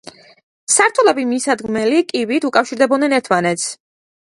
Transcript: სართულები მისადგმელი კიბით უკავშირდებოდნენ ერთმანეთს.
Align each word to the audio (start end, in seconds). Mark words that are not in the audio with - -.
სართულები 0.75 1.25
მისადგმელი 1.33 2.01
კიბით 2.15 2.49
უკავშირდებოდნენ 2.51 3.17
ერთმანეთს. 3.21 3.71